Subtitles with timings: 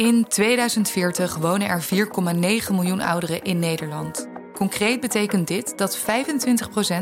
[0.00, 4.28] In 2040 wonen er 4,9 miljoen ouderen in Nederland.
[4.54, 6.02] Concreet betekent dit dat 25%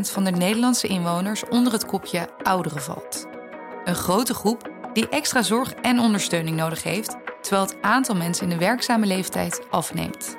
[0.01, 3.27] van de Nederlandse inwoners onder het kopje ouderen valt.
[3.85, 8.59] Een grote groep die extra zorg en ondersteuning nodig heeft, terwijl het aantal mensen in
[8.59, 10.37] de werkzame leeftijd afneemt.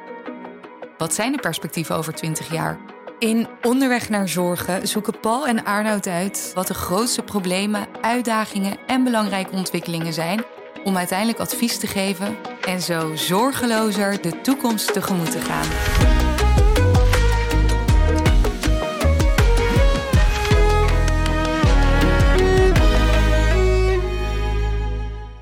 [0.98, 2.80] Wat zijn de perspectieven over 20 jaar?
[3.20, 9.04] In Onderweg naar Zorgen zoeken Paul en Arnoud uit wat de grootste problemen, uitdagingen en
[9.04, 10.44] belangrijke ontwikkelingen zijn
[10.84, 12.38] om uiteindelijk advies te geven
[12.70, 15.67] en zo zorgelozer de toekomst tegemoet te gaan.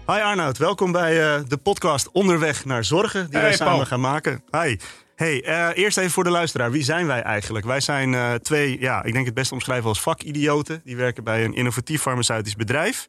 [0.05, 3.85] Hi Arnoud, welkom bij uh, de podcast Onderweg naar Zorgen die hey, wij samen Paul.
[3.85, 4.44] gaan maken.
[4.52, 4.77] Hi.
[5.16, 6.71] Hey, uh, eerst even voor de luisteraar.
[6.71, 7.66] Wie zijn wij eigenlijk?
[7.66, 10.81] Wij zijn uh, twee, ja, ik denk het best omschrijven als vakidioten.
[10.83, 13.07] Die werken bij een innovatief farmaceutisch bedrijf.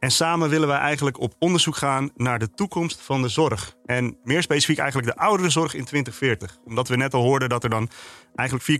[0.00, 3.76] En samen willen wij eigenlijk op onderzoek gaan naar de toekomst van de zorg.
[3.84, 6.58] En meer specifiek eigenlijk de ouderenzorg in 2040.
[6.64, 7.90] Omdat we net al hoorden dat er dan
[8.34, 8.70] eigenlijk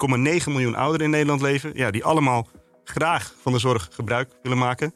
[0.44, 1.70] 4,9 miljoen ouderen in Nederland leven.
[1.74, 2.48] Ja, die allemaal
[2.84, 4.94] graag van de zorg gebruik willen maken.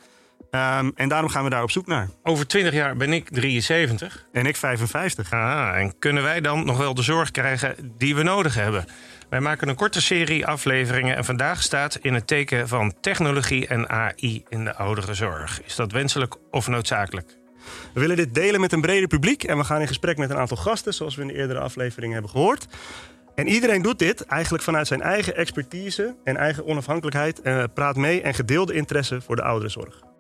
[0.55, 2.08] Um, en daarom gaan we daar op zoek naar.
[2.22, 4.27] Over 20 jaar ben ik 73.
[4.33, 5.33] En ik 55.
[5.33, 8.84] Ah, en kunnen wij dan nog wel de zorg krijgen die we nodig hebben?
[9.28, 13.88] Wij maken een korte serie afleveringen en vandaag staat in het teken van technologie en
[13.88, 15.62] AI in de ouderenzorg.
[15.64, 17.36] Is dat wenselijk of noodzakelijk?
[17.94, 20.36] We willen dit delen met een breder publiek en we gaan in gesprek met een
[20.36, 22.66] aantal gasten, zoals we in de eerdere afleveringen hebben gehoord.
[23.34, 28.22] En iedereen doet dit eigenlijk vanuit zijn eigen expertise en eigen onafhankelijkheid en praat mee
[28.22, 30.14] en gedeelde interesse voor de ouderenzorg.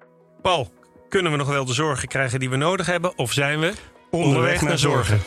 [0.44, 0.72] Paul,
[1.08, 3.18] kunnen we nog wel de zorgen krijgen die we nodig hebben?
[3.18, 3.72] Of zijn we
[4.10, 5.20] onderweg, onderweg naar, naar zorgen?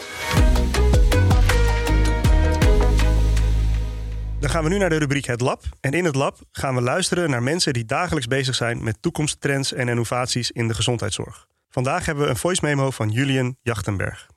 [4.39, 5.63] Dan gaan we nu naar de rubriek Het Lab.
[5.79, 9.73] En in het lab gaan we luisteren naar mensen die dagelijks bezig zijn met toekomsttrends
[9.73, 11.47] en innovaties in de gezondheidszorg.
[11.69, 14.27] Vandaag hebben we een voice memo van Julian Jachtenberg.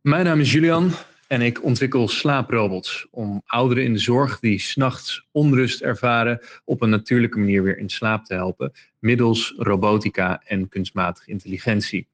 [0.00, 0.92] Mijn naam is Julian
[1.30, 6.90] en ik ontwikkel slaaprobots om ouderen in de zorg die s'nachts onrust ervaren op een
[6.90, 12.08] natuurlijke manier weer in slaap te helpen middels robotica en kunstmatige intelligentie.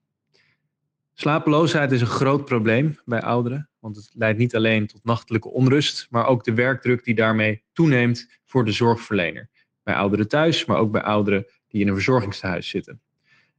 [1.14, 6.06] Slapeloosheid is een groot probleem bij ouderen, want het leidt niet alleen tot nachtelijke onrust,
[6.10, 9.48] maar ook de werkdruk die daarmee toeneemt voor de zorgverlener.
[9.82, 13.00] Bij ouderen thuis, maar ook bij ouderen die in een verzorgingstehuis zitten.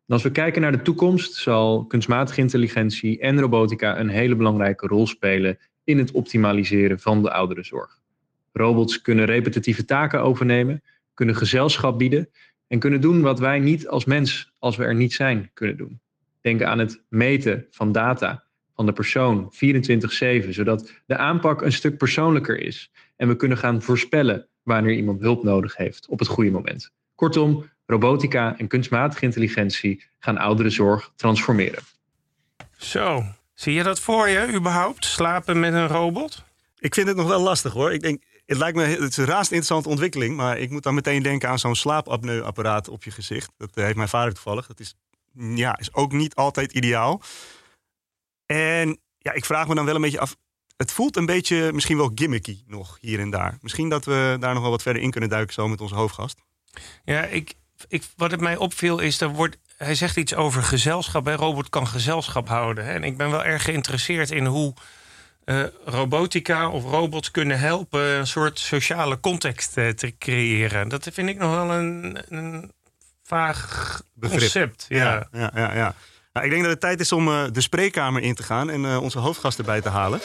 [0.08, 4.88] En als we kijken naar de toekomst, zal kunstmatige intelligentie en robotica een hele belangrijke
[4.88, 8.00] rol spelen in het optimaliseren van de ouderenzorg.
[8.52, 12.30] Robots kunnen repetitieve taken overnemen, kunnen gezelschap bieden
[12.68, 16.00] en kunnen doen wat wij niet als mens, als we er niet zijn, kunnen doen.
[16.42, 18.44] Denk aan het meten van data
[18.76, 19.54] van de persoon
[20.46, 25.22] 24/7, zodat de aanpak een stuk persoonlijker is en we kunnen gaan voorspellen wanneer iemand
[25.22, 26.92] hulp nodig heeft op het goede moment.
[27.16, 31.84] Kortom, robotica en kunstmatige intelligentie gaan ouderenzorg transformeren.
[32.78, 35.06] Zo, zie je dat voor je überhaupt?
[35.06, 36.44] Slapen met een robot?
[36.80, 37.94] Ik vind het nog wel lastig hoor.
[37.94, 40.94] Ik denk, het lijkt me het is een raast interessante ontwikkeling, maar ik moet dan
[40.94, 43.52] meteen denken aan zo'n slaapapneuapparaat op je gezicht.
[43.58, 44.68] Dat heeft mijn vader toevallig.
[44.68, 44.96] Dat is,
[45.34, 47.22] ja, is ook niet altijd ideaal.
[48.46, 50.36] En ja, ik vraag me dan wel een beetje af.
[50.78, 53.58] Het voelt een beetje misschien wel gimmicky nog hier en daar.
[53.62, 56.42] Misschien dat we daar nog wel wat verder in kunnen duiken zo met onze hoofdgast.
[57.04, 57.54] Ja, ik,
[57.88, 61.26] ik, wat het mij opviel is, er wordt, hij zegt iets over gezelschap.
[61.26, 61.36] Hè?
[61.36, 62.86] Robot kan gezelschap houden.
[62.86, 62.94] Hè?
[62.94, 64.74] En ik ben wel erg geïnteresseerd in hoe
[65.46, 68.02] uh, robotica of robots kunnen helpen...
[68.02, 70.90] een soort sociale context uh, te creëren.
[70.90, 72.72] Dat vind ik nog wel een, een
[73.24, 74.40] vaag Begrip.
[74.40, 74.86] concept.
[74.88, 74.98] Ja.
[74.98, 75.96] Ja, ja, ja, ja.
[76.34, 78.70] Nou, ik denk dat het tijd is om uh, de spreekkamer in te gaan...
[78.70, 80.20] en onze hoofdgast erbij te halen.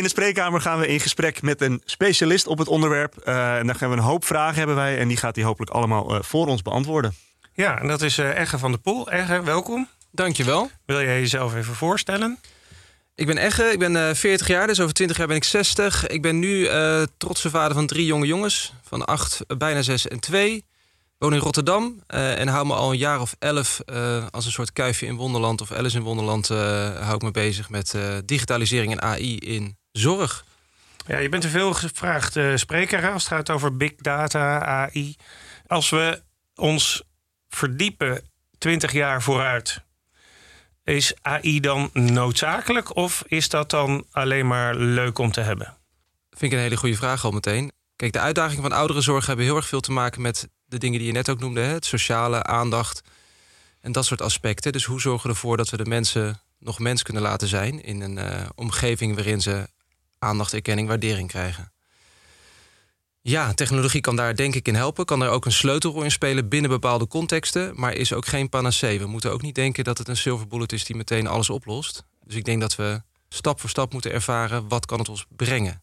[0.00, 3.14] In de spreekkamer gaan we in gesprek met een specialist op het onderwerp.
[3.24, 4.98] Uh, en dan gaan we een hoop vragen hebben wij.
[4.98, 7.14] En die gaat hij hopelijk allemaal uh, voor ons beantwoorden.
[7.52, 9.10] Ja, en dat is uh, Egge van der Poel.
[9.10, 9.88] Egge, welkom.
[10.12, 10.70] Dankjewel.
[10.86, 12.38] Wil jij jezelf even voorstellen?
[13.14, 16.06] Ik ben Egge, ik ben 40 jaar, dus over 20 jaar ben ik 60.
[16.06, 16.68] Ik ben nu
[17.16, 20.64] trotse vader van drie jonge jongens, van 8, bijna 6 en 2.
[21.18, 23.80] Woon in Rotterdam en hou me al een jaar of elf
[24.30, 27.94] als een soort kuifje in Wonderland of Alice in Wonderland hou ik me bezig met
[28.24, 30.44] digitalisering en AI in zorg.
[31.06, 35.16] Ja, je bent een veel gevraagd uh, spreker als het gaat over big data, AI.
[35.66, 36.22] Als we
[36.54, 37.02] ons
[37.48, 38.22] verdiepen
[38.58, 39.82] 20 jaar vooruit,
[40.84, 45.76] is AI dan noodzakelijk of is dat dan alleen maar leuk om te hebben?
[46.30, 47.72] Vind ik een hele goede vraag al meteen.
[47.96, 51.06] Kijk, de uitdagingen van ouderenzorg hebben heel erg veel te maken met de dingen die
[51.06, 51.72] je net ook noemde: hè?
[51.72, 53.02] het sociale, aandacht
[53.80, 54.72] en dat soort aspecten.
[54.72, 58.00] Dus hoe zorgen we ervoor dat we de mensen nog mens kunnen laten zijn in
[58.00, 59.68] een uh, omgeving waarin ze
[60.20, 61.72] aandacht, erkenning, waardering krijgen.
[63.22, 65.04] Ja, technologie kan daar denk ik in helpen.
[65.04, 67.72] Kan er ook een sleutelrol in spelen binnen bepaalde contexten.
[67.74, 68.98] Maar is ook geen panacee.
[68.98, 72.04] We moeten ook niet denken dat het een silver bullet is die meteen alles oplost.
[72.24, 75.82] Dus ik denk dat we stap voor stap moeten ervaren wat kan het ons brengen.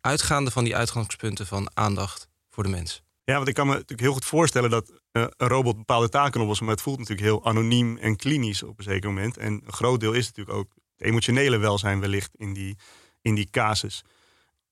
[0.00, 3.02] Uitgaande van die uitgangspunten van aandacht voor de mens.
[3.24, 6.40] Ja, want ik kan me natuurlijk heel goed voorstellen dat eh, een robot bepaalde taken
[6.40, 6.66] oplossen.
[6.66, 9.36] Maar het voelt natuurlijk heel anoniem en klinisch op een zeker moment.
[9.36, 12.76] En een groot deel is natuurlijk ook het emotionele welzijn wellicht in die,
[13.24, 14.04] in die casus.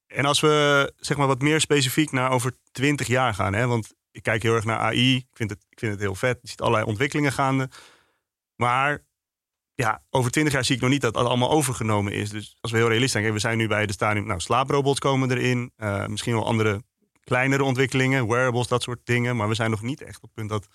[0.07, 3.95] En als we zeg maar wat meer specifiek naar over 20 jaar gaan, hè, want
[4.11, 6.49] ik kijk heel erg naar AI, ik vind het, ik vind het heel vet, je
[6.49, 7.69] ziet allerlei ontwikkelingen gaande.
[8.57, 9.05] Maar
[9.75, 12.31] ja, over 20 jaar zie ik nog niet dat dat allemaal overgenomen is.
[12.31, 15.31] Dus als we heel realistisch zijn, we zijn nu bij de stadium, nou, slaaprobots komen
[15.31, 16.83] erin, uh, misschien wel andere
[17.25, 19.37] kleinere ontwikkelingen, wearables, dat soort dingen.
[19.37, 20.67] Maar we zijn nog niet echt op het punt dat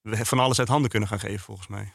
[0.00, 1.92] we van alles uit handen kunnen gaan geven, volgens mij.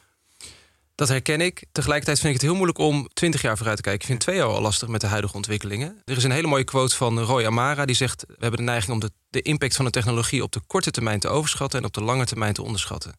[1.00, 1.64] Dat herken ik.
[1.72, 4.00] Tegelijkertijd vind ik het heel moeilijk om 20 jaar vooruit te kijken.
[4.00, 6.02] Ik vind twee jaar al lastig met de huidige ontwikkelingen.
[6.04, 7.84] Er is een hele mooie quote van Roy Amara.
[7.84, 10.60] Die zegt: We hebben de neiging om de, de impact van de technologie op de
[10.66, 13.18] korte termijn te overschatten en op de lange termijn te onderschatten.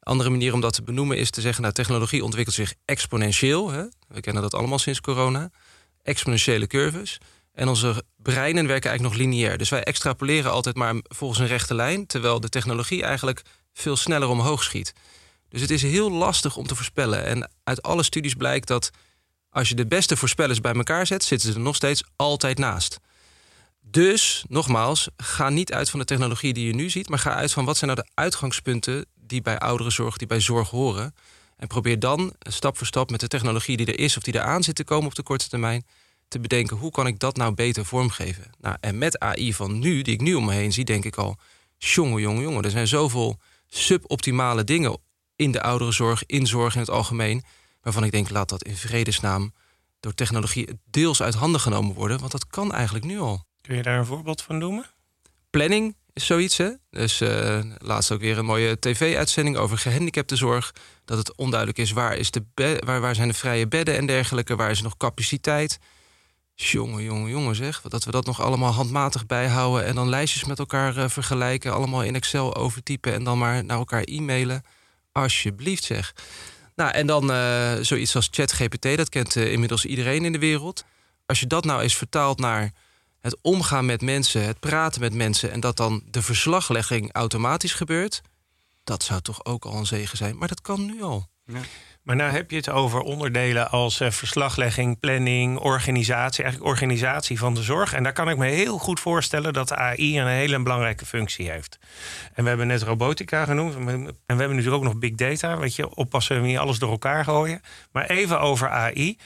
[0.00, 3.70] Andere manier om dat te benoemen is te zeggen: nou, technologie ontwikkelt zich exponentieel.
[3.70, 3.84] Hè?
[4.08, 5.50] We kennen dat allemaal sinds corona.
[6.02, 7.18] Exponentiële curves.
[7.52, 9.58] En onze breinen werken eigenlijk nog lineair.
[9.58, 13.42] Dus wij extrapoleren altijd maar volgens een rechte lijn, terwijl de technologie eigenlijk
[13.72, 14.92] veel sneller omhoog schiet.
[15.54, 17.24] Dus het is heel lastig om te voorspellen.
[17.24, 18.90] En uit alle studies blijkt dat
[19.50, 22.98] als je de beste voorspellers bij elkaar zet, zitten ze er nog steeds altijd naast.
[23.80, 27.52] Dus, nogmaals, ga niet uit van de technologie die je nu ziet, maar ga uit
[27.52, 31.14] van wat zijn nou de uitgangspunten die bij ouderenzorg, die bij zorg horen.
[31.56, 34.44] En probeer dan stap voor stap met de technologie die er is of die er
[34.44, 35.86] aan zit te komen op de korte termijn,
[36.28, 38.50] te bedenken hoe kan ik dat nou beter vormgeven.
[38.60, 41.16] Nou, en met AI van nu, die ik nu om me heen zie, denk ik
[41.16, 41.36] al,
[41.78, 44.98] jongen, jongen, jongen, er zijn zoveel suboptimale dingen
[45.36, 47.44] in de ouderenzorg, in zorg in het algemeen,
[47.82, 49.54] waarvan ik denk, laat dat in vredesnaam
[50.00, 53.44] door technologie deels uit handen genomen worden, want dat kan eigenlijk nu al.
[53.60, 54.86] Kun je daar een voorbeeld van noemen?
[55.50, 56.70] Planning is zoiets, hè?
[56.90, 60.74] Dus uh, laatst ook weer een mooie tv-uitzending over gehandicaptenzorg.
[61.04, 62.44] Dat het onduidelijk is waar, is de
[62.84, 65.78] waar, waar zijn de vrije bedden en dergelijke, waar is nog capaciteit.
[66.54, 67.80] Jongen, jongen, jongen zeg.
[67.80, 69.84] Dat we dat nog allemaal handmatig bijhouden...
[69.84, 71.72] en dan lijstjes met elkaar uh, vergelijken...
[71.72, 74.62] allemaal in Excel overtypen en dan maar naar elkaar e-mailen.
[75.14, 76.14] Alsjeblieft zeg.
[76.74, 80.84] Nou, en dan uh, zoiets als ChatGPT, dat kent uh, inmiddels iedereen in de wereld.
[81.26, 82.72] Als je dat nou eens vertaalt naar
[83.20, 84.44] het omgaan met mensen...
[84.44, 85.50] het praten met mensen...
[85.50, 88.20] en dat dan de verslaglegging automatisch gebeurt...
[88.84, 90.38] dat zou toch ook al een zegen zijn.
[90.38, 91.28] Maar dat kan nu al.
[91.46, 91.60] Ja.
[92.04, 97.54] Maar nou heb je het over onderdelen als uh, verslaglegging, planning, organisatie, eigenlijk organisatie van
[97.54, 97.92] de zorg.
[97.92, 101.78] En daar kan ik me heel goed voorstellen dat AI een hele belangrijke functie heeft.
[102.34, 103.74] En we hebben net robotica genoemd.
[103.74, 105.58] En we hebben natuurlijk ook nog big data.
[105.58, 107.60] Weet je, oppassen we niet alles door elkaar gooien.
[107.92, 109.18] Maar even over AI.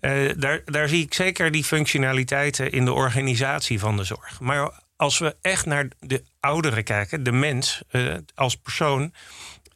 [0.00, 4.40] Eh, daar, daar zie ik zeker die functionaliteiten in de organisatie van de zorg.
[4.40, 9.12] Maar als we echt naar de ouderen kijken, de mens uh, als persoon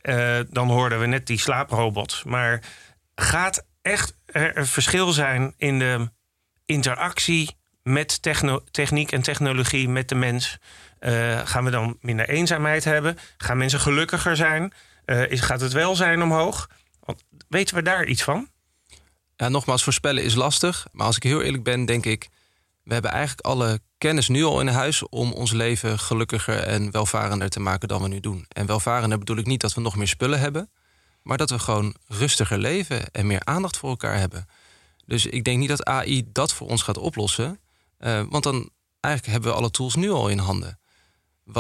[0.02, 2.22] uh, dan hoorden we net die slaaprobot.
[2.26, 2.62] Maar
[3.14, 6.10] gaat echt er een verschil zijn in de
[6.66, 8.22] interactie met
[8.70, 10.58] techniek en technologie met de mens?
[11.00, 13.18] Uh, gaan we dan minder eenzaamheid hebben?
[13.36, 14.72] Gaan mensen gelukkiger zijn?
[15.06, 16.68] Uh, is, gaat het welzijn omhoog?
[17.00, 18.48] Want, weten we daar iets van?
[19.36, 20.86] Nogmaals, voorspellen is lastig.
[20.92, 22.28] Maar als ik heel eerlijk ben, denk ik...
[22.82, 27.48] we hebben eigenlijk alle kennis nu al in huis om ons leven gelukkiger en welvarender
[27.48, 28.46] te maken dan we nu doen.
[28.48, 30.70] En welvarender bedoel ik niet dat we nog meer spullen hebben,
[31.22, 34.46] maar dat we gewoon rustiger leven en meer aandacht voor elkaar hebben.
[35.06, 37.60] Dus ik denk niet dat AI dat voor ons gaat oplossen,
[37.98, 40.78] uh, want dan eigenlijk hebben we alle tools nu al in handen.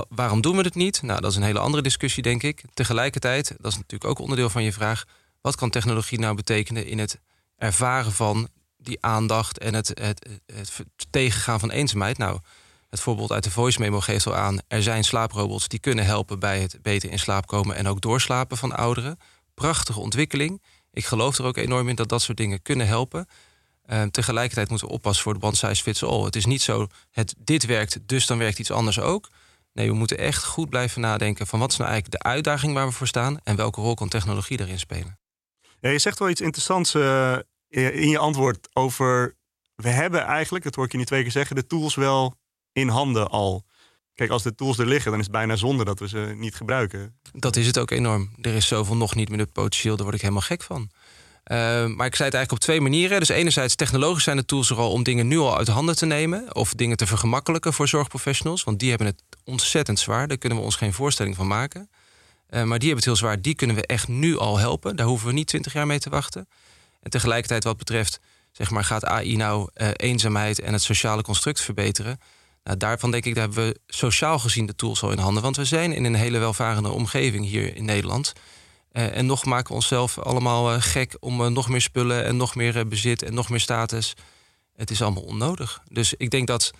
[0.08, 1.02] waarom doen we het niet?
[1.02, 2.62] Nou, dat is een hele andere discussie, denk ik.
[2.74, 5.04] Tegelijkertijd, dat is natuurlijk ook onderdeel van je vraag,
[5.40, 7.20] wat kan technologie nou betekenen in het
[7.56, 8.48] ervaren van
[8.82, 12.18] die aandacht en het, het, het, tegengaan van eenzaamheid.
[12.18, 12.38] Nou,
[12.90, 14.58] het voorbeeld uit de voice memo geeft al aan...
[14.68, 17.76] er zijn slaaprobots die kunnen helpen bij het beter in slaap komen...
[17.76, 19.18] en ook doorslapen van ouderen.
[19.54, 20.62] Prachtige ontwikkeling.
[20.92, 23.26] Ik geloof er ook enorm in dat dat soort dingen kunnen helpen.
[23.86, 26.24] Uh, tegelijkertijd moeten we oppassen voor de one size fits all.
[26.24, 29.28] Het is niet zo, het, dit werkt, dus dan werkt iets anders ook.
[29.72, 31.46] Nee, we moeten echt goed blijven nadenken...
[31.46, 33.38] van wat is nou eigenlijk de uitdaging waar we voor staan...
[33.44, 35.18] en welke rol kan technologie daarin spelen.
[35.80, 37.36] Je zegt wel iets interessants uh,
[37.70, 39.36] in je antwoord over.
[39.74, 42.34] We hebben eigenlijk, dat hoor ik je niet twee keer zeggen, de tools wel
[42.72, 43.64] in handen al.
[44.14, 46.54] Kijk, als de tools er liggen, dan is het bijna zonde dat we ze niet
[46.54, 47.18] gebruiken.
[47.32, 48.30] Dat is het ook enorm.
[48.40, 50.90] Er is zoveel nog niet met het potentieel, daar word ik helemaal gek van.
[51.50, 53.18] Uh, maar ik zei het eigenlijk op twee manieren.
[53.18, 56.06] Dus enerzijds technologisch zijn de tools er al om dingen nu al uit handen te
[56.06, 56.54] nemen.
[56.54, 58.64] Of dingen te vergemakkelijken voor zorgprofessionals.
[58.64, 60.28] Want die hebben het ontzettend zwaar.
[60.28, 61.80] Daar kunnen we ons geen voorstelling van maken.
[61.80, 63.40] Uh, maar die hebben het heel zwaar.
[63.40, 64.96] Die kunnen we echt nu al helpen.
[64.96, 66.48] Daar hoeven we niet twintig jaar mee te wachten.
[67.00, 68.20] En tegelijkertijd wat betreft,
[68.52, 72.18] zeg maar, gaat AI nou uh, eenzaamheid en het sociale construct verbeteren?
[72.64, 75.42] Nou, daarvan denk ik, daar hebben we sociaal gezien de tools al in handen.
[75.42, 78.32] Want we zijn in een hele welvarende omgeving hier in Nederland.
[78.90, 82.36] Eh, en nog maken we onszelf allemaal eh, gek om eh, nog meer spullen en
[82.36, 84.14] nog meer bezit en nog meer status.
[84.76, 85.82] Het is allemaal onnodig.
[85.88, 86.70] Dus ik denk dat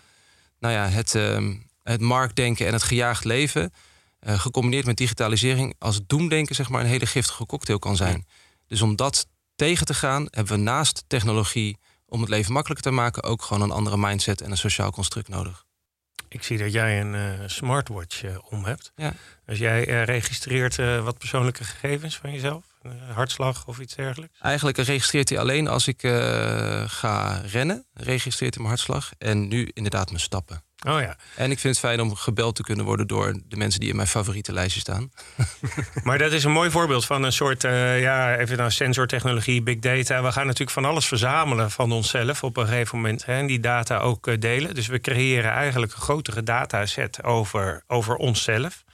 [0.59, 3.73] nou ja, het, ehm, het marktdenken en het gejaagd leven,
[4.21, 8.27] gecombineerd met digitalisering, als doemdenken zeg maar, een hele giftige cocktail kan zijn.
[8.67, 9.27] Dus om dat
[9.61, 13.62] tegen te gaan, hebben we naast technologie om het leven makkelijker te maken, ook gewoon
[13.62, 15.64] een andere mindset en een sociaal construct nodig.
[16.29, 18.93] Ik zie dat jij een uh, smartwatch uh, om hebt.
[18.97, 19.12] Ja.
[19.47, 22.64] Als jij uh, registreert wat persoonlijke gegevens van jezelf,
[23.12, 24.38] hartslag of iets dergelijks?
[24.40, 26.00] Eigenlijk registreert hij alleen als ik
[26.87, 30.62] ga rennen, registreert hij mijn hartslag en nu inderdaad mijn stappen.
[30.89, 31.17] Oh ja.
[31.37, 33.97] En ik vind het fijn om gebeld te kunnen worden door de mensen die in
[33.97, 35.13] mijn favoriete lijstje staan.
[36.05, 39.79] maar dat is een mooi voorbeeld van een soort, uh, ja, even naar sensortechnologie, big
[39.79, 40.23] data.
[40.23, 43.25] We gaan natuurlijk van alles verzamelen van onszelf op een gegeven moment.
[43.25, 44.75] Hè, en die data ook uh, delen.
[44.75, 48.85] Dus we creëren eigenlijk een grotere dataset over, over onszelf.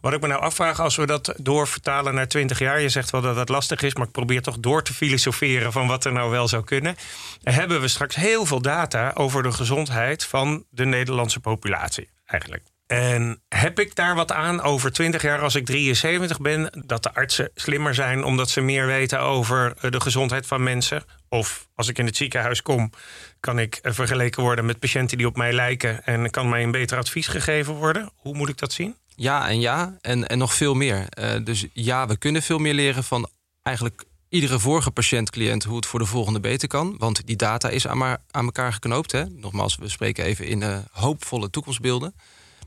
[0.00, 3.20] Wat ik me nou afvraag, als we dat doorvertalen naar 20 jaar, je zegt wel
[3.20, 6.30] dat dat lastig is, maar ik probeer toch door te filosoferen van wat er nou
[6.30, 6.96] wel zou kunnen.
[7.42, 12.62] Hebben we straks heel veel data over de gezondheid van de Nederlandse populatie eigenlijk?
[12.86, 17.14] En heb ik daar wat aan over 20 jaar als ik 73 ben, dat de
[17.14, 21.04] artsen slimmer zijn omdat ze meer weten over eh, de gezondheid van mensen?
[21.28, 22.92] Of als ik in het ziekenhuis kom,
[23.40, 26.70] kan ik eh, vergeleken worden met patiënten die op mij lijken en kan mij een
[26.70, 28.10] beter advies gegeven worden?
[28.16, 28.96] Hoe moet ik dat zien?
[29.20, 31.06] Ja en ja, en, en nog veel meer.
[31.18, 33.28] Uh, dus ja, we kunnen veel meer leren van
[33.62, 36.94] eigenlijk iedere vorige patiënt-cliënt hoe het voor de volgende beter kan.
[36.98, 39.12] Want die data is aan, aan elkaar geknoopt.
[39.12, 39.24] Hè?
[39.28, 42.14] Nogmaals, we spreken even in uh, hoopvolle toekomstbeelden.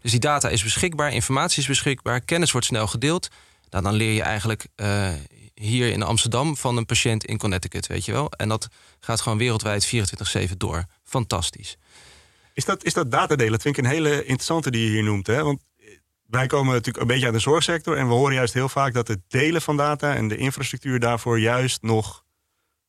[0.02, 3.30] Dus die data is beschikbaar, informatie is beschikbaar, kennis wordt snel gedeeld.
[3.70, 5.10] Nou, dan leer je eigenlijk uh,
[5.54, 8.32] hier in Amsterdam van een patiënt in Connecticut, weet je wel.
[8.32, 8.68] En dat
[9.00, 9.96] gaat gewoon wereldwijd
[10.50, 10.86] 24-7 door.
[11.04, 11.78] Fantastisch.
[12.54, 13.52] Is dat, is dat datadelen?
[13.52, 15.28] Dat vind ik een hele interessante die je hier noemt.
[15.28, 15.44] Hè?
[15.44, 15.60] Want
[16.34, 17.98] wij komen natuurlijk een beetje uit de zorgsector.
[17.98, 21.40] En we horen juist heel vaak dat het delen van data en de infrastructuur daarvoor
[21.40, 22.24] juist nog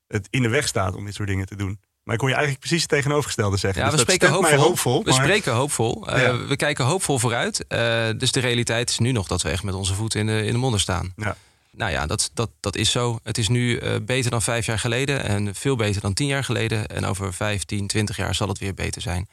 [0.06, 1.80] het in de weg staat om dit soort dingen te doen.
[2.02, 3.82] Maar ik hoor je eigenlijk precies het tegenovergestelde zeggen.
[3.82, 4.58] Ja, dus we spreken hoopvol.
[4.58, 5.04] hoopvol.
[5.04, 6.08] We spreken hoopvol.
[6.08, 7.64] Uh, we kijken hoopvol vooruit.
[7.68, 7.78] Uh,
[8.16, 10.52] dus de realiteit is nu nog dat we echt met onze voeten in de, in
[10.52, 11.12] de modder staan.
[11.16, 11.36] Ja.
[11.70, 13.18] Nou ja, dat, dat, dat is zo.
[13.22, 16.44] Het is nu uh, beter dan vijf jaar geleden en veel beter dan tien jaar
[16.44, 16.86] geleden.
[16.86, 19.28] En over vijf, tien, twintig jaar zal het weer beter zijn.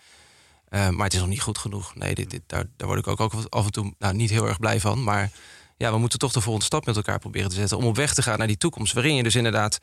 [0.72, 1.96] Uh, maar het is nog niet goed genoeg.
[1.96, 4.48] Nee, dit, dit, daar, daar word ik ook, ook af en toe nou, niet heel
[4.48, 5.04] erg blij van.
[5.04, 5.32] Maar
[5.78, 7.78] ja, we moeten toch de volgende stap met elkaar proberen te zetten.
[7.78, 8.94] Om op weg te gaan naar die toekomst.
[8.94, 9.80] Waarin je dus inderdaad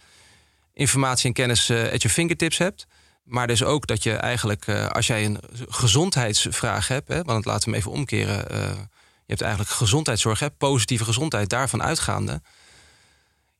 [0.73, 2.87] informatie en kennis uh, at je fingertips hebt.
[3.25, 7.09] Maar dus ook dat je eigenlijk, uh, als jij een gezondheidsvraag hebt.
[7.09, 8.45] Hè, want laten we hem even omkeren.
[9.25, 12.43] je hebt eigenlijk gezondheidszorg, hè, positieve gezondheid, daarvan uitgaande.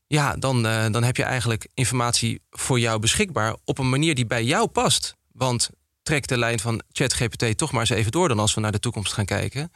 [0.07, 4.43] Ja, dan, dan heb je eigenlijk informatie voor jou beschikbaar op een manier die bij
[4.43, 5.15] jou past.
[5.31, 5.69] Want
[6.09, 8.79] trek de lijn van ChatGPT toch maar eens even door dan als we naar de
[8.79, 9.71] toekomst gaan kijken.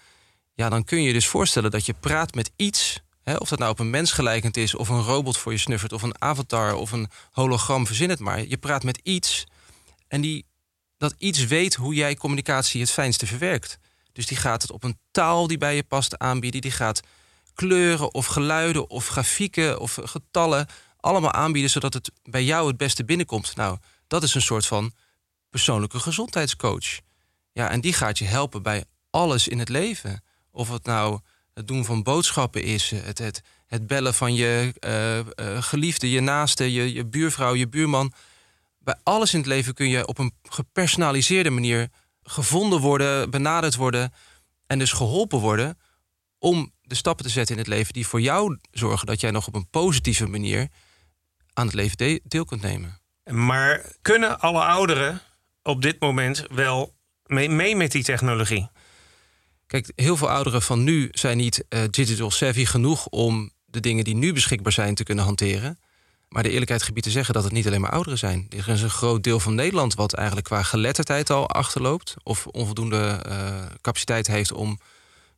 [0.54, 3.02] Ja, dan kun je dus voorstellen dat je praat met iets.
[3.24, 5.94] Hè, of dat nou op een mens gelijkend is, of een robot voor je snuffert,
[5.94, 8.48] of een avatar of een hologram, verzin het maar.
[8.48, 9.44] Je praat met iets
[10.08, 10.46] en die,
[10.98, 13.78] dat iets weet hoe jij communicatie het fijnste verwerkt.
[14.12, 16.62] Dus die gaat het op een taal die bij je past aanbieden.
[16.62, 17.02] Die gaat
[17.54, 20.68] kleuren of geluiden of grafieken of getallen
[21.00, 23.56] allemaal aanbieden zodat het bij jou het beste binnenkomt.
[23.56, 24.94] Nou, dat is een soort van
[25.54, 27.00] persoonlijke gezondheidscoach.
[27.52, 30.24] Ja, en die gaat je helpen bij alles in het leven.
[30.52, 31.20] Of het nou
[31.54, 34.74] het doen van boodschappen is, het, het, het bellen van je
[35.40, 38.14] uh, geliefde, je naaste, je, je buurvrouw, je buurman.
[38.80, 41.90] Bij alles in het leven kun je op een gepersonaliseerde manier
[42.24, 44.14] gevonden worden, benaderd worden
[44.68, 45.78] en dus geholpen worden
[46.40, 49.48] om de stappen te zetten in het leven die voor jou zorgen dat jij nog
[49.48, 50.68] op een positieve manier
[51.54, 53.00] aan het leven deel kunt nemen.
[53.24, 55.22] Maar kunnen alle ouderen
[55.64, 56.94] op dit moment wel
[57.26, 58.70] mee, met die technologie?
[59.68, 64.04] Kijk, heel veel ouderen van nu zijn niet uh, digital savvy genoeg om de dingen
[64.04, 65.80] die nu beschikbaar zijn te kunnen hanteren.
[66.30, 68.48] Maar de eerlijkheid gebied te zeggen dat het niet alleen maar ouderen zijn.
[68.50, 72.14] Er is een groot deel van Nederland wat eigenlijk qua geletterdheid al achterloopt.
[72.24, 74.80] Of onvoldoende uh, capaciteit heeft om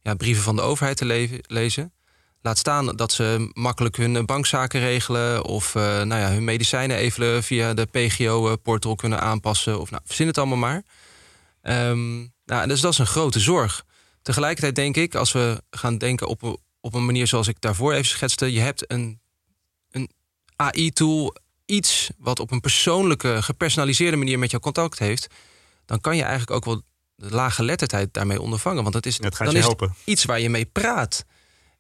[0.02, 1.94] ja, brieven van de overheid te lezen.
[2.46, 7.44] Laat staan dat ze makkelijk hun bankzaken regelen of uh, nou ja, hun medicijnen even
[7.44, 9.80] via de PGO-portal kunnen aanpassen.
[9.80, 10.84] Of nou, verzin het allemaal maar.
[11.62, 13.86] Um, nou, dus dat is een grote zorg.
[14.22, 18.06] Tegelijkertijd denk ik, als we gaan denken op, op een manier zoals ik daarvoor even
[18.06, 19.20] schetste, je hebt een,
[19.92, 20.10] een
[20.56, 21.36] AI-tool,
[21.66, 25.28] iets wat op een persoonlijke, gepersonaliseerde manier met jou contact heeft,
[25.86, 26.82] dan kan je eigenlijk ook wel
[27.16, 28.82] de lage lettertijd daarmee ondervangen.
[28.82, 29.96] Want dat is, het dan is helpen.
[30.04, 31.26] iets waar je mee praat.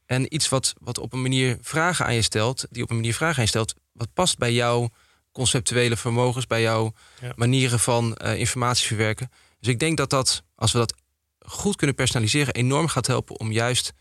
[0.05, 3.13] En iets wat, wat op een manier vragen aan je stelt, die op een manier
[3.13, 4.89] vragen aan je stelt, wat past bij jouw
[5.31, 6.93] conceptuele vermogens, bij jouw
[7.35, 9.29] manieren van uh, informatie verwerken.
[9.59, 10.93] Dus ik denk dat dat, als we dat
[11.39, 13.93] goed kunnen personaliseren, enorm gaat helpen om juist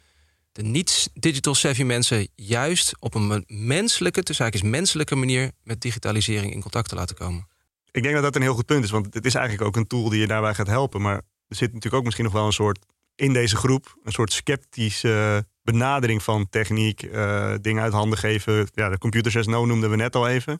[0.52, 6.60] de niet-digital savvy mensen juist op een menselijke, tussen is menselijke manier met digitalisering in
[6.60, 7.48] contact te laten komen.
[7.90, 9.86] Ik denk dat dat een heel goed punt is, want het is eigenlijk ook een
[9.86, 11.00] tool die je daarbij gaat helpen.
[11.00, 11.16] Maar
[11.48, 12.78] er zit natuurlijk ook misschien nog wel een soort
[13.14, 18.68] in deze groep een soort sceptische benadering van techniek, uh, dingen uit handen geven.
[18.72, 20.58] Ja, de computer 6 no noemden we net al even.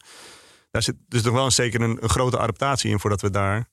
[0.71, 3.69] Daar zit dus nog wel een, zeker een, een grote adaptatie in voordat we daar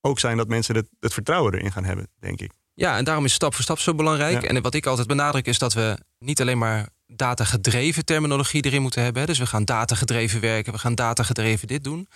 [0.00, 2.52] ook zijn dat mensen het, het vertrouwen erin gaan hebben, denk ik.
[2.74, 4.42] Ja, en daarom is stap voor stap zo belangrijk.
[4.42, 9.02] En wat ik altijd benadruk is dat we niet alleen maar datagedreven terminologie erin moeten
[9.02, 9.26] hebben.
[9.26, 12.08] Dus we gaan datagedreven werken, we gaan datagedreven dit doen.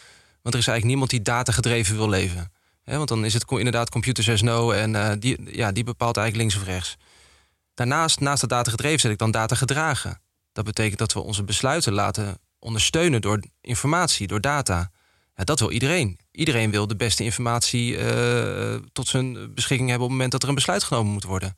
[0.42, 2.52] Want er is eigenlijk niemand die datagedreven wil leven.
[2.84, 6.50] want dan is het inderdaad computer says no en uh, die, ja, die bepaalt eigenlijk
[6.50, 6.96] links of rechts.
[7.78, 10.20] Daarnaast, naast dat datagedreven, zet ik dan data gedragen.
[10.52, 14.90] Dat betekent dat we onze besluiten laten ondersteunen door informatie, door data.
[15.34, 16.18] Ja, dat wil iedereen.
[16.30, 20.48] Iedereen wil de beste informatie uh, tot zijn beschikking hebben op het moment dat er
[20.48, 21.56] een besluit genomen moet worden.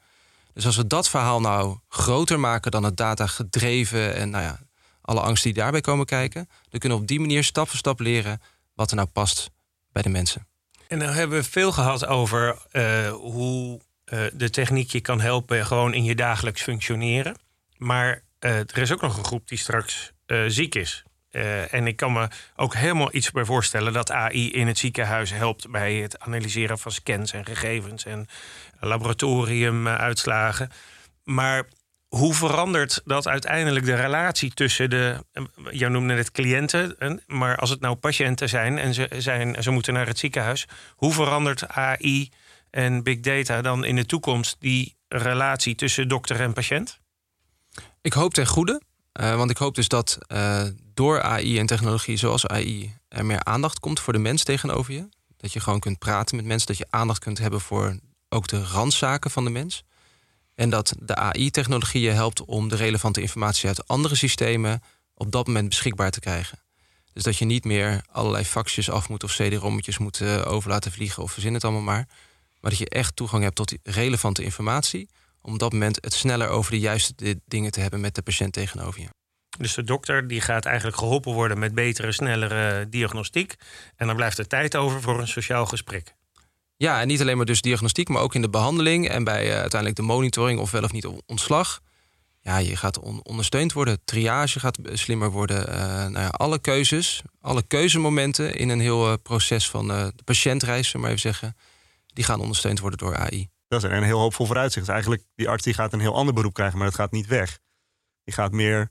[0.52, 4.58] Dus als we dat verhaal nou groter maken dan het data gedreven en nou ja,
[5.00, 8.00] alle angsten die daarbij komen kijken, dan kunnen we op die manier stap voor stap
[8.00, 8.40] leren
[8.74, 9.50] wat er nou past
[9.92, 10.46] bij de mensen.
[10.88, 15.66] En dan hebben we veel gehad over uh, hoe uh, de techniek je kan helpen
[15.66, 17.36] gewoon in je dagelijks functioneren.
[17.76, 20.12] Maar er is ook nog een groep die straks
[20.46, 21.04] ziek is.
[21.70, 25.70] En ik kan me ook helemaal iets bij voorstellen dat AI in het ziekenhuis helpt
[25.70, 28.28] bij het analyseren van scans en gegevens en
[28.80, 30.70] laboratoriumuitslagen.
[31.24, 31.66] Maar
[32.10, 37.70] hoe verandert dat uiteindelijk de relatie tussen de, eh, jou noemde het cliënten, maar als
[37.70, 42.30] het nou patiënten zijn en ze, zijn, ze moeten naar het ziekenhuis, hoe verandert AI
[42.70, 47.00] en big data dan in de toekomst die relatie tussen dokter en patiënt?
[48.00, 48.80] Ik hoop ten goede.
[49.20, 50.62] Uh, want ik hoop dus dat uh,
[50.94, 55.08] door AI en technologie zoals AI er meer aandacht komt voor de mens tegenover je.
[55.36, 57.98] Dat je gewoon kunt praten met mensen, dat je aandacht kunt hebben voor
[58.28, 59.84] ook de randzaken van de mens.
[60.54, 64.82] En dat de AI-technologie je helpt om de relevante informatie uit andere systemen
[65.14, 66.58] op dat moment beschikbaar te krijgen.
[67.12, 70.92] Dus dat je niet meer allerlei faxjes af moet of CD-rommetjes moet uh, over laten
[70.92, 72.08] vliegen of verzin het allemaal maar.
[72.60, 75.08] Maar dat je echt toegang hebt tot die relevante informatie
[75.42, 78.52] om op dat moment het sneller over de juiste dingen te hebben met de patiënt
[78.52, 79.08] tegenover je.
[79.58, 83.54] Dus de dokter die gaat eigenlijk geholpen worden met betere, snellere diagnostiek.
[83.96, 86.14] En dan blijft er tijd over voor een sociaal gesprek.
[86.76, 89.52] Ja, en niet alleen maar dus diagnostiek, maar ook in de behandeling en bij uh,
[89.52, 91.80] uiteindelijk de monitoring of wel of niet ontslag.
[92.40, 94.00] Ja, je gaat ondersteund worden.
[94.04, 95.68] Triage gaat slimmer worden.
[95.68, 100.94] Uh, nou ja, alle keuzes, alle keuzemomenten in een heel uh, proces van de patiëntreis,
[100.94, 101.56] maar even zeggen,
[102.12, 103.48] die gaan ondersteund worden door AI.
[103.68, 104.86] Dat is een heel hoopvol vooruitzicht.
[104.86, 107.26] Dus eigenlijk, die arts die gaat een heel ander beroep krijgen, maar dat gaat niet
[107.26, 107.58] weg.
[108.24, 108.90] Die gaat meer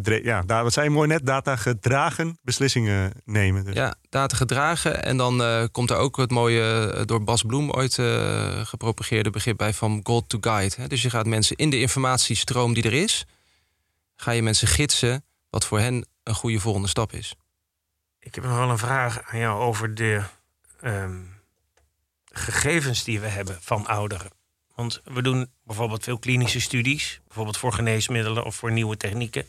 [0.00, 3.64] ja, daar, wat zei je mooi net, data gedragen beslissingen nemen.
[3.64, 3.74] Dus.
[3.74, 5.04] Ja, data gedragen.
[5.04, 9.30] En dan uh, komt er ook het mooie uh, door Bas Bloem ooit uh, gepropageerde
[9.30, 10.74] begrip bij van gold to guide.
[10.78, 10.86] Hè?
[10.86, 13.26] Dus je gaat mensen in de informatiestroom die er is,
[14.16, 17.34] ga je mensen gidsen wat voor hen een goede volgende stap is.
[18.18, 20.22] Ik heb nog wel een vraag aan jou over de
[20.84, 21.31] um,
[22.32, 24.30] gegevens die we hebben van ouderen.
[24.74, 29.46] Want we doen bijvoorbeeld veel klinische studies, bijvoorbeeld voor geneesmiddelen of voor nieuwe technieken.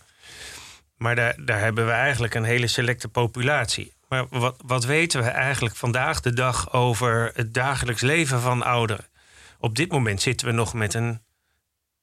[0.98, 3.93] Maar daar, daar hebben we eigenlijk een hele selecte populatie.
[4.08, 9.06] Maar wat, wat weten we eigenlijk vandaag de dag over het dagelijks leven van ouderen?
[9.60, 11.22] Op dit moment zitten we nog met een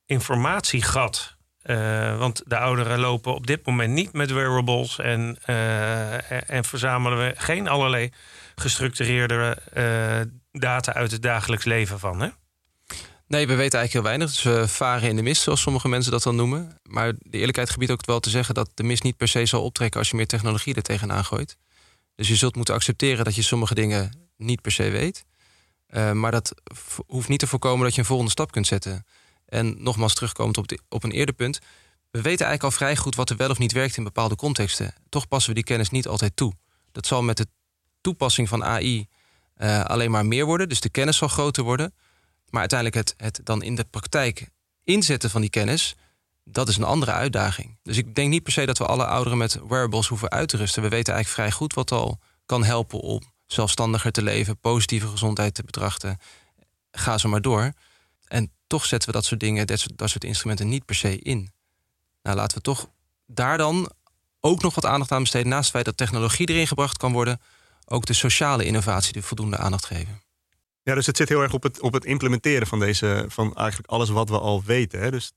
[0.06, 1.38] informatiegat.
[1.64, 7.18] Uh, want de ouderen lopen op dit moment niet met wearables en, uh, en verzamelen
[7.18, 8.12] we geen allerlei
[8.54, 10.20] gestructureerde uh,
[10.52, 12.20] data uit het dagelijks leven van.
[12.20, 12.28] Hè?
[13.26, 14.28] Nee, we weten eigenlijk heel weinig.
[14.28, 16.78] Dus we varen in de mist, zoals sommige mensen dat dan noemen.
[16.82, 19.62] Maar de eerlijkheid gebiedt ook wel te zeggen dat de mist niet per se zal
[19.62, 21.56] optrekken als je meer technologie er tegenaan gooit.
[22.14, 25.24] Dus je zult moeten accepteren dat je sommige dingen niet per se weet.
[25.88, 26.54] Uh, maar dat
[27.06, 29.06] hoeft niet te voorkomen dat je een volgende stap kunt zetten.
[29.46, 31.58] En nogmaals terugkomend op, de, op een eerder punt.
[32.10, 34.94] We weten eigenlijk al vrij goed wat er wel of niet werkt in bepaalde contexten.
[35.08, 36.52] Toch passen we die kennis niet altijd toe.
[36.92, 37.46] Dat zal met de
[38.00, 39.08] toepassing van AI
[39.60, 40.68] eh, alleen maar meer worden.
[40.68, 41.94] Dus de kennis zal groter worden.
[42.48, 44.48] Maar uiteindelijk het, het dan in de praktijk
[44.84, 45.94] inzetten van die kennis,
[46.44, 47.78] dat is een andere uitdaging.
[47.82, 50.56] Dus ik denk niet per se dat we alle ouderen met wearables hoeven uit te
[50.56, 50.82] rusten.
[50.82, 55.54] We weten eigenlijk vrij goed wat al kan helpen om zelfstandiger te leven, positieve gezondheid
[55.54, 56.18] te betrachten.
[56.90, 57.72] Ga zo maar door.
[58.26, 61.18] En toch zetten we dat soort dingen, dat soort, dat soort instrumenten niet per se
[61.18, 61.52] in.
[62.22, 62.90] Nou, laten we toch
[63.26, 63.90] daar dan
[64.40, 65.48] ook nog wat aandacht aan besteden.
[65.48, 67.40] Naast het feit dat technologie erin gebracht kan worden,
[67.92, 70.22] ook de sociale innovatie de voldoende aandacht geven.
[70.82, 73.90] Ja, dus het zit heel erg op het, op het implementeren van deze, van eigenlijk
[73.90, 75.00] alles wat we al weten.
[75.00, 75.10] Hè?
[75.10, 75.32] Dus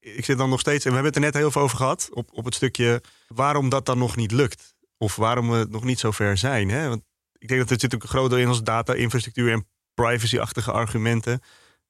[0.00, 2.08] ik zit dan nog steeds, en we hebben het er net heel veel over gehad,
[2.12, 4.74] op, op het stukje waarom dat dan nog niet lukt.
[4.98, 6.68] Of waarom we nog niet zo ver zijn.
[6.68, 6.88] Hè?
[6.88, 7.02] Want
[7.38, 11.40] ik denk dat er zit ook een groot deel in onze data-infrastructuur en privacy-achtige argumenten.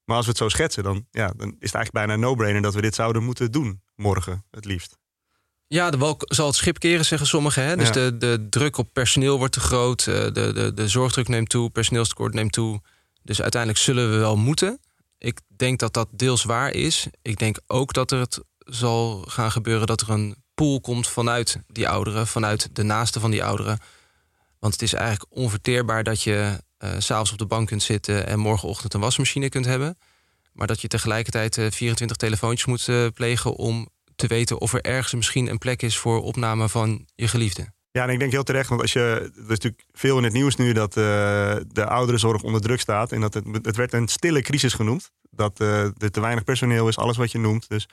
[0.03, 2.73] Maar als we het zo schetsen, dan, ja, dan is het eigenlijk bijna no-brainer dat
[2.73, 4.97] we dit zouden moeten doen morgen, het liefst.
[5.67, 7.63] Ja, de zal het schip keren, zeggen sommigen.
[7.63, 7.75] Hè?
[7.75, 7.93] Dus Ja.
[7.93, 10.07] de, de druk op personeel wordt te groot.
[10.07, 12.81] eh, De, de, de zorgdruk neemt toe, personeelstekort neemt toe.
[13.23, 14.79] Dus uiteindelijk zullen we wel moeten.
[15.17, 17.07] Ik denk dat dat deels waar is.
[17.21, 21.57] Ik denk ook dat er het zal gaan gebeuren dat er een pool komt vanuit
[21.67, 23.79] die ouderen, vanuit de naasten van die ouderen.
[24.59, 28.27] Want het is eigenlijk onverteerbaar dat je eh, s s'avonds op de bank kunt zitten
[28.27, 29.97] en morgenochtend een wasmachine kunt hebben.
[30.53, 34.81] Maar dat je tegelijkertijd eh, 24 telefoontjes moet eh, plegen om te weten of er
[34.81, 37.73] ergens misschien een plek is voor opname van je geliefde.
[37.91, 38.99] Ja, en ik denk heel terecht, want als je,
[39.35, 41.03] er is natuurlijk veel in het nieuws nu dat eh,
[41.67, 43.11] de ouderenzorg onder druk staat.
[43.11, 45.11] En dat het, het werd een stille crisis genoemd.
[45.29, 47.69] Dat eh, er te weinig personeel is, alles wat je noemt.
[47.69, 47.83] Dus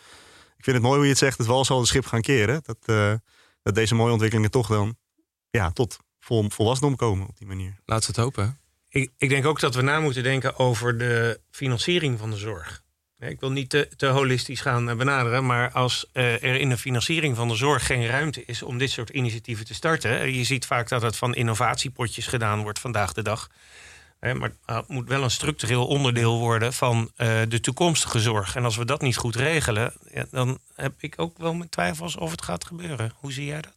[0.56, 2.60] ik vind het mooi hoe je het zegt, het wal zal het schip gaan keren.
[2.64, 3.12] Dat, eh,
[3.62, 4.96] dat deze mooie ontwikkelingen toch dan
[5.50, 7.76] ja, tot vol, volwassendom komen op die manier.
[7.84, 8.58] Laten we het hopen.
[8.88, 12.81] Ik, ik denk ook dat we na moeten denken over de financiering van de zorg.
[13.28, 16.76] Ik wil niet te, te holistisch gaan eh, benaderen, maar als eh, er in de
[16.78, 20.20] financiering van de zorg geen ruimte is om dit soort initiatieven te starten.
[20.20, 23.48] eh, Je ziet vaak dat het van innovatiepotjes gedaan wordt vandaag de dag.
[24.20, 28.56] Maar het moet wel een structureel onderdeel worden van eh, de toekomstige zorg.
[28.56, 32.16] En als we dat niet goed regelen, ja, dan heb ik ook wel mijn twijfels
[32.16, 33.12] of het gaat gebeuren.
[33.16, 33.74] Hoe zie jij dat?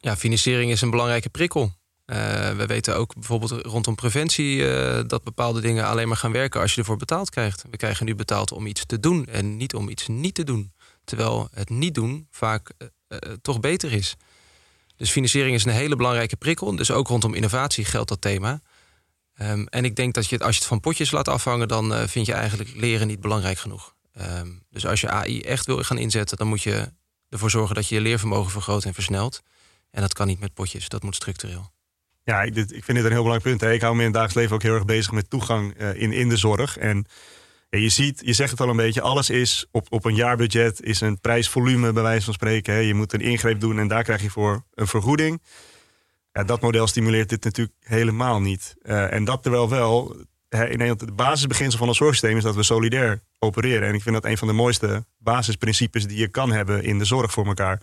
[0.00, 1.77] Ja, financiering is een belangrijke prikkel.
[2.08, 6.60] Eh, we weten ook bijvoorbeeld rondom preventie eh, dat bepaalde dingen alleen maar gaan werken
[6.60, 7.64] als je ervoor betaald krijgt.
[7.70, 10.72] We krijgen nu betaald om iets te doen en niet om iets niet te doen.
[11.04, 14.16] Terwijl het niet doen vaak eh, toch beter is.
[14.96, 16.76] Dus financiering is een hele belangrijke prikkel.
[16.76, 18.60] Dus ook rondom innovatie geldt dat thema.
[19.34, 22.26] Ehm, en ik denk dat je als je het van potjes laat afhangen, dan vind
[22.26, 23.94] je eigenlijk leren niet belangrijk genoeg.
[24.12, 26.92] Ehm, dus als je AI echt wil gaan inzetten, dan moet je
[27.28, 29.42] ervoor zorgen dat je je leervermogen vergroot en versnelt.
[29.90, 31.76] En dat kan niet met potjes, dat moet structureel.
[32.28, 33.60] Ja, ik, ik vind dit een heel belangrijk punt.
[33.60, 33.72] Hè.
[33.72, 36.12] Ik hou me in het dagelijks leven ook heel erg bezig met toegang eh, in,
[36.12, 36.78] in de zorg.
[36.78, 37.06] En
[37.70, 41.00] je ziet, je zegt het al een beetje, alles is op, op een jaarbudget, is
[41.00, 42.74] een prijsvolume bij wijze van spreken.
[42.74, 42.80] Hè.
[42.80, 45.42] Je moet een ingreep doen en daar krijg je voor een vergoeding.
[46.32, 48.74] Dat model stimuleert dit natuurlijk helemaal niet.
[48.82, 50.16] Eh, en dat terwijl wel,
[50.48, 53.88] hè, in Nederland, de basisbeginsel van ons zorgsysteem is dat we solidair opereren.
[53.88, 57.04] En ik vind dat een van de mooiste basisprincipes die je kan hebben in de
[57.04, 57.80] zorg voor elkaar.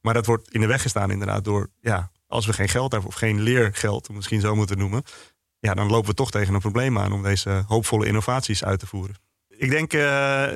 [0.00, 3.10] Maar dat wordt in de weg gestaan inderdaad door, ja, als we geen geld hebben
[3.10, 5.02] of geen leergeld, misschien zo moeten noemen,
[5.58, 8.86] ja, dan lopen we toch tegen een probleem aan om deze hoopvolle innovaties uit te
[8.86, 9.16] voeren.
[9.56, 10.00] Ik denk eh,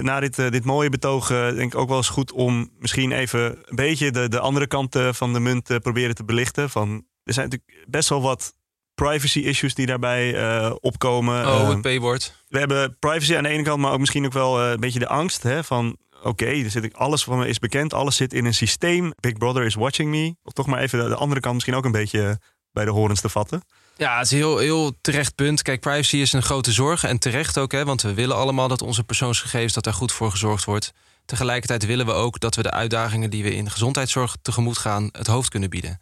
[0.00, 3.12] na dit, eh, dit mooie betoog, eh, denk ik ook wel eens goed om misschien
[3.12, 6.70] even een beetje de, de andere kant van de munt te proberen te belichten.
[6.70, 8.54] Van, er zijn natuurlijk best wel wat
[8.94, 10.40] privacy issues die daarbij
[10.80, 11.46] opkomen.
[11.46, 12.44] Oh, het P-woord.
[12.48, 15.08] we hebben privacy aan de ene kant, maar ook misschien ook wel een beetje de
[15.08, 15.96] angst hè, van.
[16.22, 19.12] Oké, er zit ik- alles van me is bekend, alles zit in een systeem.
[19.20, 20.34] Big Brother is watching me.
[20.42, 22.40] Of toch maar even de, de andere kant misschien ook een beetje
[22.72, 23.62] bij de horens te vatten.
[23.96, 25.62] Ja, het is een heel, heel terecht punt.
[25.62, 28.82] Kijk, privacy is een grote zorg en terecht ook, hè, want we willen allemaal dat
[28.82, 30.92] onze persoonsgegevens dat daar goed voor gezorgd wordt.
[31.24, 35.26] Tegelijkertijd willen we ook dat we de uitdagingen die we in gezondheidszorg tegemoet gaan het
[35.26, 36.00] hoofd kunnen bieden.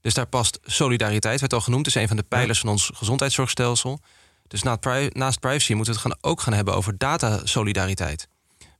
[0.00, 4.00] Dus daar past solidariteit, werd al genoemd, is een van de pijlers van ons gezondheidszorgstelsel.
[4.48, 8.28] Dus naast privacy moeten we het gaan, ook gaan hebben over datasolidariteit.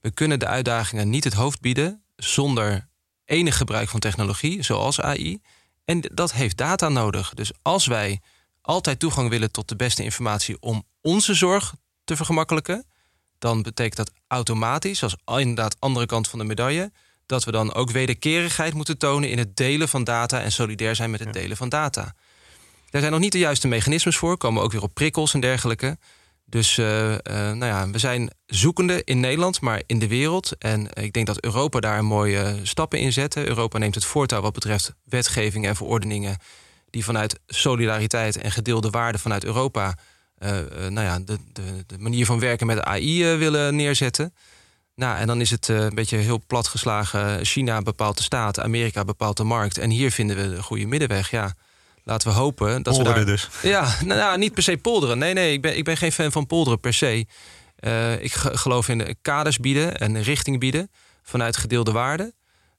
[0.02, 2.88] We kunnen de uitdagingen niet het hoofd bieden zonder
[3.24, 5.40] enig gebruik van technologie, zoals AI.
[5.84, 7.34] En dat heeft data nodig.
[7.34, 8.20] Dus als wij
[8.60, 12.86] altijd toegang willen tot de beste informatie om onze zorg te vergemakkelijken,
[13.38, 16.92] dan betekent dat automatisch, als inderdaad andere kant van de medaille,
[17.26, 21.10] dat we dan ook wederkerigheid moeten tonen in het delen van data en solidair zijn
[21.10, 22.14] met het delen van data.
[22.90, 25.98] Daar zijn nog niet de juiste mechanismes voor, komen ook weer op prikkels en dergelijke.
[26.52, 30.52] Dus eh, eh, nou ja, we zijn zoekende in Nederland, maar in de wereld.
[30.58, 33.36] En ik denk dat Europa daar mooie stappen in zet.
[33.36, 36.36] Europa neemt het voortouw wat betreft wetgeving en verordeningen
[36.90, 39.94] die vanuit solidariteit en gedeelde waarden vanuit Europa
[40.38, 40.50] eh,
[40.88, 44.34] nou ja, de, de, de manier van werken met AI willen neerzetten.
[44.94, 47.44] Nou, en dan is het een beetje heel plat geslagen.
[47.44, 49.78] China bepaalt de staat, Amerika bepaalt de markt.
[49.78, 51.30] En hier vinden we de goede middenweg.
[51.30, 51.54] Ja,
[52.04, 53.24] laten we hopen dat we daar...
[53.24, 53.48] dus.
[53.62, 55.18] Ja, nou, nou, niet per se polderen.
[55.18, 57.26] Nee, nee, ik ben, ik ben geen fan van polderen per se.
[57.76, 60.90] Eh, ik ge- geloof in de kaders bieden en richting bieden
[61.22, 62.34] vanuit gedeelde waarden.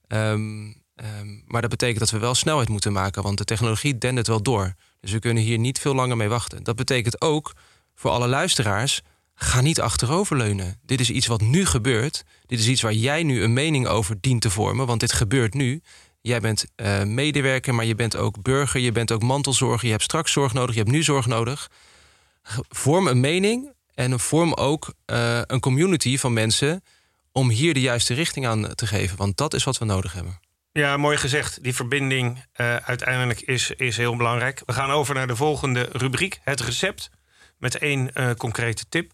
[0.06, 4.26] Ehm, ehm, maar dat betekent dat we wel snelheid moeten maken, want de technologie dendert
[4.26, 4.74] wel door.
[5.00, 6.62] Dus we kunnen hier niet veel langer mee wachten.
[6.62, 7.52] Dat betekent ook
[7.94, 9.00] voor alle luisteraars:
[9.34, 10.78] ga niet achteroverleunen.
[10.86, 12.24] Dit is iets wat nu gebeurt.
[12.46, 15.54] Dit is iets waar jij nu een mening over dient te vormen, want dit gebeurt
[15.54, 15.82] nu.
[16.26, 20.02] Jij bent eh, medewerker, maar je bent ook burger, je bent ook mantelzorger, je hebt
[20.02, 21.70] straks zorg nodig, je hebt nu zorg nodig.
[22.68, 26.82] Vorm een mening en vorm ook eh, een community van mensen
[27.32, 30.40] om hier de juiste richting aan te geven, want dat is wat we nodig hebben.
[30.72, 31.62] Ja, mooi gezegd.
[31.62, 34.62] Die verbinding eh, uiteindelijk is, is heel belangrijk.
[34.66, 37.10] We gaan over naar de volgende rubriek, het recept.
[37.58, 39.12] met één concrete tip.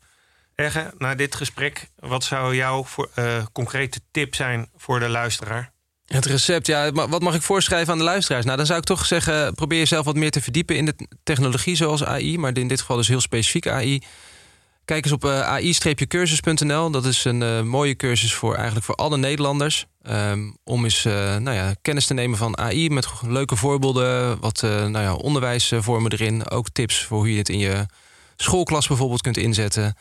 [0.55, 3.11] Egge, na dit gesprek, wat zou jouw voor,
[3.53, 5.73] concrete tip zijn voor de luisteraar?
[6.15, 8.45] Het recept, ja, wat mag ik voorschrijven aan de luisteraars?
[8.45, 11.77] Nou, dan zou ik toch zeggen, probeer jezelf wat meer te verdiepen in de technologie
[11.77, 14.03] zoals AI, maar in dit geval dus heel specifiek AI.
[14.85, 16.91] Kijk eens op uh, ai-cursus.nl.
[16.91, 19.87] Dat is een uh, mooie cursus voor eigenlijk voor alle Nederlanders.
[20.03, 24.61] Um, om eens uh, nou ja, kennis te nemen van AI met leuke voorbeelden, wat
[24.63, 26.51] nou ja, onderwijsvormen erin.
[26.51, 27.87] Ook tips voor hoe je het in je
[28.37, 29.95] schoolklas bijvoorbeeld kunt inzetten.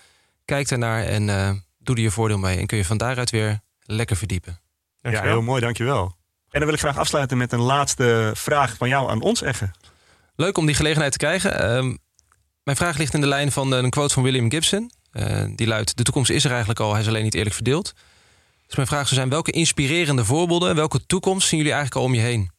[0.46, 1.26] Kijk daarnaar en
[1.80, 2.58] doe er je voordeel mee.
[2.58, 4.60] En kun je van daaruit weer lekker verdiepen.
[5.02, 6.04] Ja, heel mooi, dankjewel.
[6.50, 9.72] En dan wil ik graag afsluiten met een laatste vraag van jou aan ons, Egge.
[10.36, 11.76] Leuk om die gelegenheid te krijgen.
[11.76, 11.98] Um,
[12.64, 14.92] mijn vraag ligt in de lijn van een quote van William Gibson.
[15.14, 17.94] Uh, die luidt: De toekomst is er eigenlijk al, hij is alleen niet eerlijk verdeeld.
[18.68, 22.16] Dus mijn vraag zou zijn: welke inspirerende voorbeelden, welke toekomst zien jullie eigenlijk al om
[22.16, 22.52] je heen?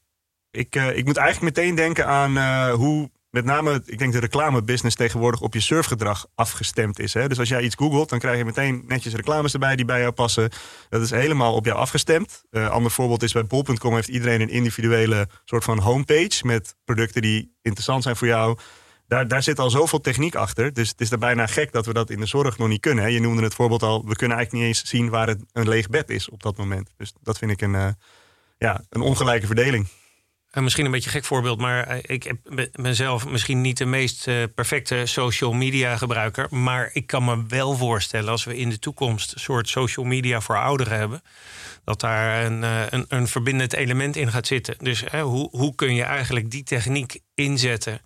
[0.51, 4.19] Ik, uh, ik moet eigenlijk meteen denken aan uh, hoe met name, ik denk de
[4.19, 7.15] reclamebusiness tegenwoordig op je surfgedrag afgestemd is.
[7.15, 7.29] Hè?
[7.29, 10.13] Dus als jij iets googelt, dan krijg je meteen netjes reclames erbij die bij jou
[10.13, 10.51] passen.
[10.89, 12.45] Dat is helemaal op jou afgestemd.
[12.51, 17.23] Uh, ander voorbeeld is bij bol.com heeft iedereen een individuele soort van homepage met producten
[17.23, 18.59] die interessant zijn voor jou.
[19.07, 20.73] Daar, daar zit al zoveel techniek achter.
[20.73, 23.05] Dus het is er bijna gek dat we dat in de zorg nog niet kunnen.
[23.05, 23.11] Hè?
[23.11, 25.89] Je noemde het voorbeeld al, we kunnen eigenlijk niet eens zien waar het een leeg
[25.89, 26.91] bed is op dat moment.
[26.97, 27.89] Dus dat vind ik een, uh,
[28.59, 29.89] ja, een ongelijke verdeling.
[30.51, 33.85] En misschien een beetje een gek voorbeeld, maar eh, ik heb mezelf misschien niet de
[33.85, 36.47] meest uh, perfecte social media gebruiker.
[36.51, 40.41] Maar ik kan me wel voorstellen als we in de toekomst een soort social media
[40.41, 41.23] voor ouderen hebben.
[41.85, 44.75] Dat daar een, een, een verbindend element in gaat zitten.
[44.79, 48.01] Dus hè, hoe, hoe kun je eigenlijk die techniek inzetten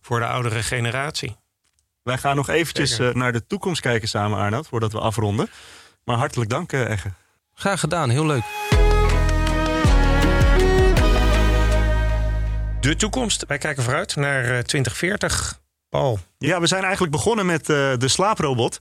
[0.00, 1.36] voor de oudere generatie.
[2.02, 5.48] Wij gaan nog eventjes uh, naar de toekomst kijken samen, Arnoud, voordat we afronden.
[6.04, 7.12] Maar hartelijk dank, uh, Egge.
[7.54, 8.44] Graag gedaan, heel leuk.
[12.84, 13.44] De toekomst.
[13.46, 15.60] Wij kijken vooruit naar uh, 2040.
[15.88, 16.18] Paul.
[16.38, 18.78] Ja, we zijn eigenlijk begonnen met de slaaprobot.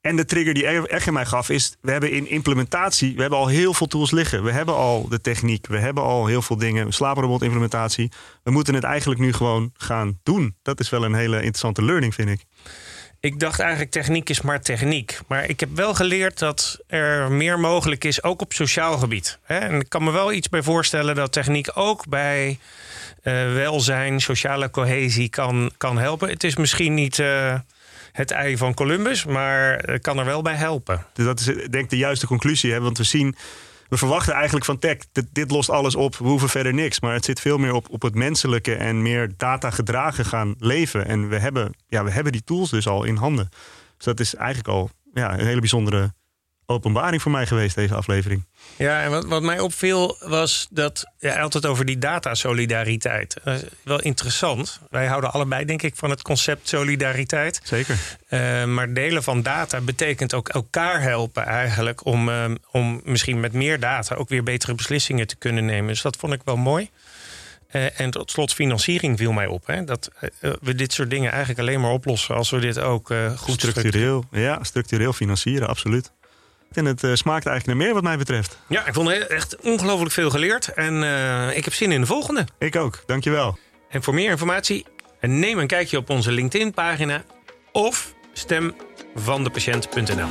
[0.00, 3.46] En de trigger die Egge mij gaf is, we hebben in implementatie, we hebben al
[3.46, 4.44] heel veel tools liggen.
[4.44, 8.10] We hebben al de techniek, we hebben al heel veel dingen, slaaprobot implementatie.
[8.42, 10.56] We moeten het eigenlijk nu gewoon gaan doen.
[10.62, 12.44] Dat is wel een hele interessante learning, vind ik.
[13.22, 15.18] Ik dacht eigenlijk techniek is maar techniek.
[15.26, 19.38] Maar ik heb wel geleerd dat er meer mogelijk is, ook op sociaal gebied.
[19.46, 24.70] En ik kan me wel iets bij voorstellen dat techniek ook bij uh, welzijn, sociale
[24.70, 26.28] cohesie kan, kan helpen.
[26.28, 27.18] Het is misschien niet...
[27.18, 27.54] Uh,
[28.12, 31.06] het ei van Columbus, maar kan er wel bij helpen.
[31.12, 32.72] Dus dat is denk ik de juiste conclusie.
[32.72, 32.80] Hè?
[32.80, 33.36] Want we zien,
[33.92, 37.00] we verwachten eigenlijk van tech, dit, dit, lost alles op, we hoeven verder niks.
[37.00, 41.06] Maar het zit veel meer op, op het menselijke en meer data gedragen gaan leven.
[41.06, 43.48] En we hebben, ja, we hebben die tools dus al in handen.
[43.96, 46.14] Dus dat is eigenlijk al ja, een hele bijzondere
[46.66, 48.44] openbaring voor mij geweest, deze aflevering.
[48.76, 53.36] Ja, en wat, wat mij opviel was dat ja, altijd over die datasolidariteit.
[53.44, 54.80] Uh, wel interessant.
[54.90, 57.60] Wij houden allebei, denk ik, van het concept solidariteit.
[57.64, 57.98] Zeker.
[58.28, 63.52] Uh, maar delen van data betekent ook elkaar helpen eigenlijk om, uh, om misschien met
[63.52, 65.86] meer data ook weer betere beslissingen te kunnen nemen.
[65.86, 66.90] Dus dat vond ik wel mooi.
[67.72, 69.66] Uh, en tot slot financiering viel mij op.
[69.66, 69.84] Hè?
[69.84, 73.38] Dat uh, we dit soort dingen eigenlijk alleen maar oplossen als we dit ook uh,
[73.38, 74.24] goed structureel.
[74.30, 76.12] Ja, structureel financieren, absoluut.
[76.76, 78.58] En het uh, smaakt eigenlijk naar meer wat mij betreft.
[78.68, 80.68] Ja, ik vond echt ongelooflijk veel geleerd.
[80.68, 82.44] En uh, ik heb zin in de volgende.
[82.58, 83.58] Ik ook, dankjewel.
[83.88, 84.86] En voor meer informatie,
[85.20, 87.22] neem een kijkje op onze LinkedIn-pagina
[87.72, 90.28] of stemvandepatiënt.nl.